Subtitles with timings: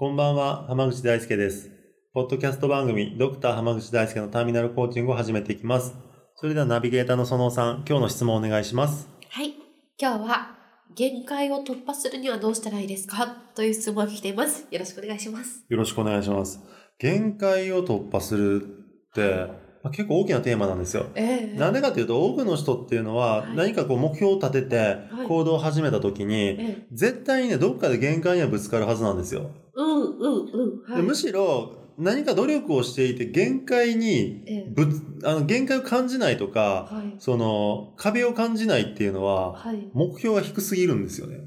[0.00, 1.70] こんばんは、浜口大輔です。
[2.14, 5.94] ポッドキャスト番組、ドクター浜口大輔のターミナルコーチングを始めていきます。
[6.36, 9.10] それではナビゲーターの園尾さん、今日の質問をお願いします。
[9.28, 9.52] はい。
[9.98, 10.56] 今日は、
[10.96, 13.26] 限界を突破するにはどうしたらいいですか？
[13.54, 14.66] という質問が来ています。
[14.70, 15.66] よろしくお願いします。
[15.68, 16.60] よろしくお願いします。
[16.98, 18.62] 限界を突破する
[19.10, 19.48] って、
[19.82, 21.06] まあ結構大きなテーマなんですよ。
[21.14, 29.50] ええなんでかというと、多くの人っていうのははい何かこう目標を立ててはい行動を始めた時に、ええ絶対にね、どっかで限界にはぶつかるはずなんですよ。
[29.74, 30.82] うんうんうん。
[30.84, 30.96] はい。
[30.96, 37.14] でむしろ、何か努力をしていて限界にええぶつ、あの、限界を感じないとか、はい。
[37.18, 39.90] その、壁を感じないっていうのは、はい。
[39.92, 41.38] 目標が低すぎるんですよね。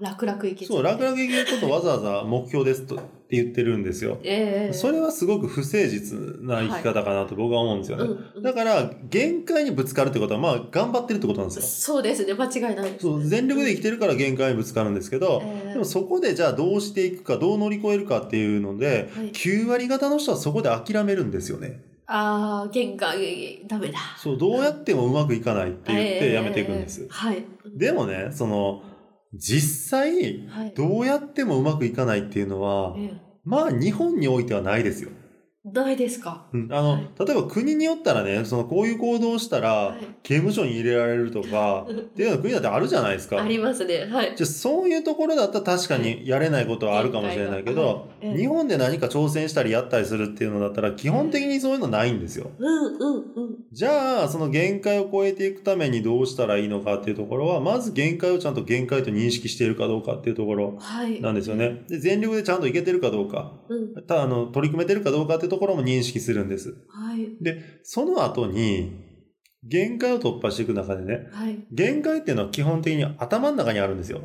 [0.00, 4.18] 楽々いけちゃそう、楽々いけることをわざわざ目標ですとって言ってるんですよ。
[4.22, 8.04] ええそれはすごく不誠実な生き方かなと僕は思うんですよね。
[8.04, 11.62] うんうんだから、限界にぶつかるってことは、まあ、頑張ってるってことなんですよ。
[11.62, 12.34] そうですね。
[12.34, 13.02] 間違いないです。
[13.02, 21.80] そう、全力で生きてるから限界にぶつかるんですけど、ええでもそこでじゃあどうしていくか、どう乗り越えるかっていうので、はい9割方の人はそこで諦めるんですよね。
[22.06, 23.98] ああ、限界、ダメだ。
[24.16, 27.06] そう、どうやってもうまくいかないって言ってええやめていくんです。
[27.10, 27.44] はい。
[27.66, 28.82] でもね、その、
[29.36, 30.72] 実際、はい。
[30.74, 35.10] どうやってもうまくいかないっていうのは、ええまあ日本においてはないですよ。
[35.72, 36.46] ないですか？
[36.52, 43.42] うんあの、はい例えば国によったらね、そのこういう行動をしたらはい刑務所に入れられるとか、 っていうのは国だってあるじゃないですか。
[43.42, 44.06] ありますね。
[44.10, 44.32] はい。
[44.36, 52.50] じゃあそういうところだったら確かにやれないことはあるかもしれないけど、はいええ日本で何か挑戦したりやったりするっていうのだったら基本的にそういうのないんですよ。
[52.58, 53.56] うんうんうん。
[53.72, 61.20] じゃあ、その限界を超えていくためにどうしたらいいのかっていうところは、まず限界をちゃんと限界と認識しているかどうかっていうところはい。
[61.20, 61.82] なんですよね。
[61.88, 64.02] で、全力でちゃんといけてるかどうか、うん。
[64.06, 66.74] たあの、取り組めてるかどうかっていうところも認識するんです。
[66.88, 67.42] はい。
[67.42, 69.04] で、その後に、
[69.64, 71.64] 限界を突破していく中でね、はい。
[71.72, 74.20] 限界っていうのは基本的に頭の中にあるんですよ。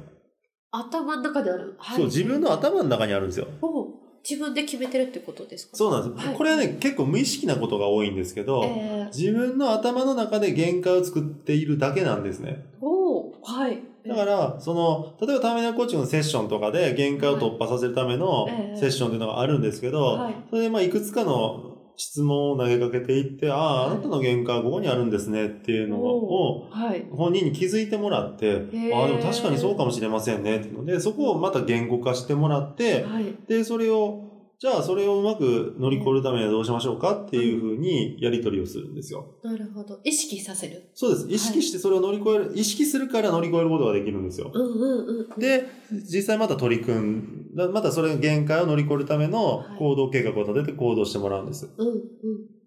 [0.72, 1.76] 頭の中である。
[1.80, 1.98] はい。
[1.98, 3.48] そう、自分の頭の中にあるんですよ。
[3.62, 3.88] を
[4.24, 5.76] 自分で決めてるってことですか？
[5.76, 6.28] そうなんです。
[6.28, 12.64] はいこれはね、結構無意識なことが多いんですけど、えー、自分の頭の中で限界を作っているだけなんですね。
[12.82, 13.80] おーはい。
[14.08, 20.36] だから、その、例えばターミナルコーチングのセッションとかで限界を突破させるためのええセッションっていうのがあるんですけど、はい。
[20.50, 27.06] それでまあいくつかの質問を投げかけていって、ああ、あなたの限界はここにあるんですねっていうのを、はい。
[27.12, 33.36] 本人に気づいてもらって、ーああ、でも確かにそうかもしれませんねっていうので、そこをまた言語化してもらって、はい。
[33.48, 34.31] で、それを、
[34.62, 39.26] じゃあそれをうまく乗り越えるためにはどうしましょうかっていうふうにやり取りをするんですよ。
[39.42, 40.00] なるほど。
[40.04, 40.92] 意識させる。
[40.94, 41.28] そうです。
[41.28, 44.52] 意識してそれを乗り越える、意識するから乗り越えることができるんですよ。
[44.54, 51.68] うんうんうん。、で、実際また取り組んだ、またそれの限界を乗り越えるためのはい行動計画を立てて行動してもらうんです。
[51.76, 52.02] うんうん。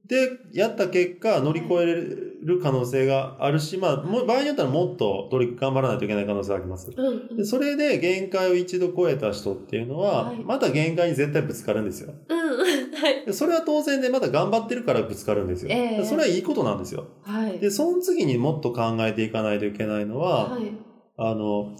[0.08, 6.90] で、やった結果、乗り越える可能性があるし、まあ、もう場合によったらもっと取り、頑張らないといけない可能性があります。
[6.94, 7.36] うんうん。
[7.36, 12.12] でそれで限界を一度超えた人っていうのは、はいまた限界に絶対ぶつかるんですよ。
[12.28, 12.94] うんうん。
[12.94, 13.24] はい。
[13.24, 15.70] でそれは当然で、また頑張ってるからぶつかるんですよ。
[15.70, 17.06] ええでそれはいいことなんですよ。
[17.22, 17.58] はい。
[17.58, 20.70] で、その次にもっと考えていかないといけないのは、はい。
[21.16, 21.76] あの、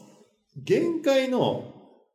[0.56, 1.72] 限界の、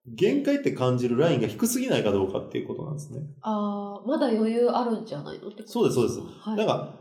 [0.07, 3.19] 限界って感じるラインが低すぎないかどうかっていうことなんですね。
[3.41, 6.57] ああ、まだ余裕あるんじゃないのってことそうですそうですはい。
[6.57, 6.93] だから、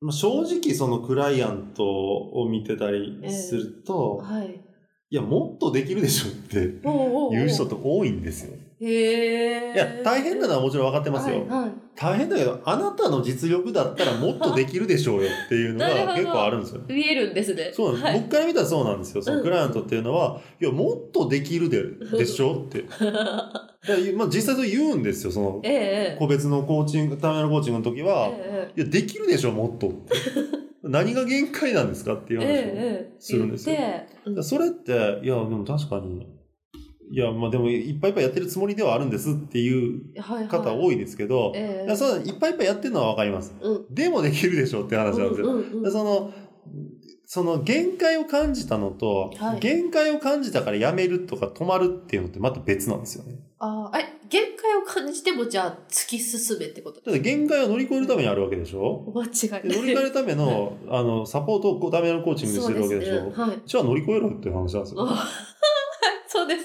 [0.00, 4.60] まあ正直そのクライアントを見てたりすると、はい。
[5.10, 8.54] いや、もっとできるでしょっておう人って多いんですよ。
[8.80, 9.72] へえ。
[9.74, 11.40] いや、大変なのはもちろん分かってますよ。
[11.40, 11.70] はいはい。
[11.96, 16.82] 大変だけど、あなたの実力だったらもっとできるでしょうよっていうのが結構あるんですよ。
[16.88, 17.72] 見えるんですね。
[17.74, 18.20] そうなんです、はい。
[18.20, 19.22] 僕から見たらそうなんですよ。
[19.22, 21.82] そのうんクライアントっていうのは、いや、もっとできるで
[22.16, 22.84] でしょって。
[24.16, 25.32] まあ、実際そう言うんですよ。
[25.32, 25.76] その、えええ
[26.14, 26.16] え。
[26.18, 29.92] 個別のコーチング、ターミナルコーチングの時は、えいや、できるでしょ、もっと。
[30.82, 32.54] 何が限界なんですかっていうええ話を。
[32.54, 34.94] ええするんですよ言ってうんそれって、い
[35.28, 36.26] や、でも確かに、
[37.10, 40.02] いや、まあでも、いっぱいいっぱいやってるつもりではあるんですっていう
[40.48, 43.54] 方多いですけど、ええいやそういっぱいいっぱいやってるのはわかります。
[43.60, 43.86] うん。
[43.94, 45.48] でもできるでしょって話なんですよ。
[45.48, 46.32] うんうんうんでその、
[47.30, 53.38] その限界を感じたのと、はい限界を感じたからやめるとか止まるっていうのってまた別なんですよね。
[53.58, 57.02] ああ、え、限界を感じてもじゃあ突き進めってこと？
[57.02, 59.12] だって限界を乗り越えるためにあるわけでしょ？
[59.14, 63.18] 間違いで乗り越えるための、あの、サポートをダメなコーチングしてるわけでしょ？
[63.18, 63.62] そうですねはい。
[63.66, 65.06] じゃあ乗り越えろっていう話なんですよ。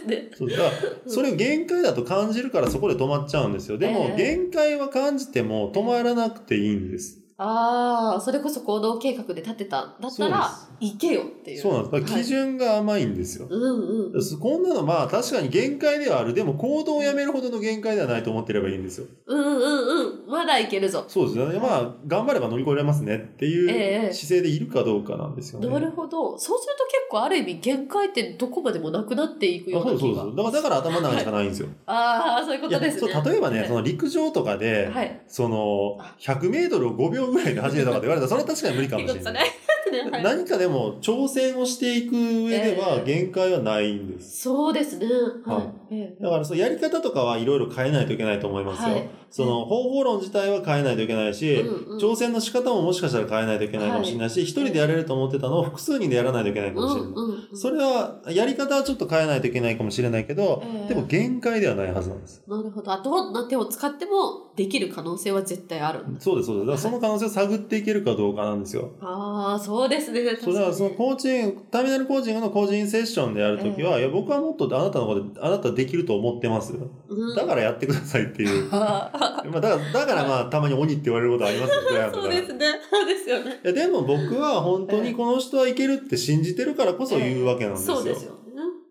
[0.05, 0.37] あですね。
[0.37, 0.71] そうだから
[1.07, 3.77] それを限界だと感じるからそこで止まっちゃうんですよ。
[3.77, 7.23] でもええ限界は感じても止まらなくていいんです。
[7.37, 9.97] ああ、それこそ行動計画で立てた。
[9.99, 11.61] だったら、行けよっていう。
[11.61, 12.23] そうなんです。
[12.23, 13.47] 基準が甘いんですよ。
[13.49, 14.39] うんうん。
[14.39, 16.33] こんなのまあ確かに限界ではある。
[16.33, 19.07] でも行動をやめるほどの限界ではないと思ってればいいんですよ。
[19.25, 20.02] うんうんうん。
[20.27, 21.05] まだいけるぞ。
[21.07, 21.59] そうですよね。
[21.59, 25.67] まあ頑張れば乗り越えられますねってえいうえ姿勢でいるかどうかなんですよね。
[25.67, 26.37] なるほど。
[26.37, 29.99] そうすると結構ある意味限界ってどこまでもなくなっていくよあうな気が。
[29.99, 30.35] そうそうそう。
[30.35, 31.67] だからだから頭の中しかないんですよ。
[31.85, 33.21] ああ、そういうことですね。
[33.25, 35.21] 例えばね、その陸上とかで、はい。
[35.27, 39.47] その100メートルを5秒ぐらいで走れたかって言われたら、それは確かに無理かもしれない。
[39.93, 44.41] ねはい何かでも挑戦をしていく上ではええ限界はないんです。
[44.41, 45.05] そうですね。
[45.45, 45.65] ははい。
[45.91, 48.95] ええだからそうやり方とかはいろいろ変えないといけないと思いますよ。
[48.95, 57.09] はいその方法論自体は変えないといけないし、うんうん挑戦の仕方ももしかしたら変えないといけないかもしれないし、一、人でやれると思ってたのを複数人でやらないといけないかもしれない。
[57.11, 62.43] うんうんうんそれは、やり方はちょっと変えないといけないかもしれないけど、ええでも限界ではないはずなんです。
[62.47, 62.91] なるほど。
[62.91, 66.05] あどんな手を使ってもできる可能性は絶対ある。
[66.19, 66.65] そうです、そうです。
[66.65, 68.91] だからその可能性を探っていけるかどうかなんですよ。
[69.01, 70.21] ああ、そうですね。
[70.39, 76.73] そうだからその確コーチング、ターミナルコーチングの個人セッションでやるときは、ええいや、僕はもっとあなたのことで、あなたできると思ってます。
[76.73, 76.79] に
[77.09, 78.69] うんだからやってくださいっていう。
[78.71, 79.11] あ
[79.51, 82.33] まあ、だから、だからまあ、たまに鬼って言われることありますよ、クライアンートから。
[82.33, 82.65] いそうですね。
[82.91, 83.59] そうですよね。
[83.63, 87.95] や、でも僕は本当にこの人はいけるって信じてるからこそ言うわけなんですよ。
[87.95, 88.42] そうですよね。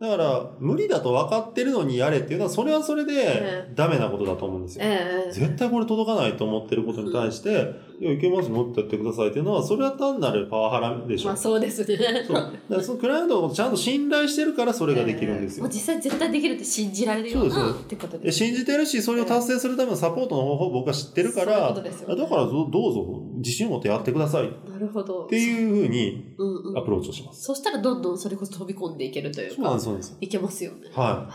[0.03, 4.85] だから、無理だと分かってるのにやれっていうのは、それはそれでえダメなことだと思うんですよ。
[4.85, 11.29] ええ絶対これ届かないと思ってることに対して、いや、いけます、もっとやってくださいっていうのは、それは単なるパワハラでしょ。
[11.29, 11.97] まあそうですね。
[12.27, 15.69] そうだからそのクライアントのことちゃんと信頼してるからそれができるんですよ。
[15.69, 18.33] 実際絶対できるって信じられるようなそうですってことで。
[18.33, 24.51] 信じてるし、それを達成するためのサポートの方法を僕は知ってるから、だからどどうぞ自信を持ってやってください
[24.83, 25.27] るほど。
[25.29, 26.35] ていうふうに
[26.77, 27.43] アプローチをします。
[27.43, 30.17] そしたらどんどんそれこそ飛び込んでいけるというかそうなんです、、です。
[30.21, 30.91] いけますよね。
[30.95, 31.31] は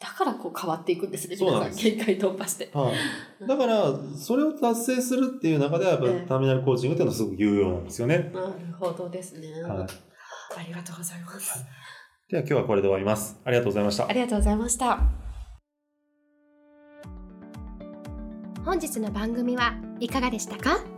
[0.00, 2.70] だからこう変わっていくんですね、皆さん、限界突破して。
[2.72, 2.76] い。
[2.76, 3.46] はい。
[3.48, 8.30] だから、それを達成するっていう中では、やっぱターミナルコーチングっていうのはすごく有用なんですよね。
[8.32, 9.48] なるほどですね。
[9.62, 9.86] はい。
[10.56, 11.64] ありがとうございます。
[12.30, 13.40] では今日はこれで終わります。
[13.44, 14.12] ありがとうございましたあ。
[14.12, 15.00] りがとうございました。
[18.64, 20.97] 本日の番組はいかがでしたか？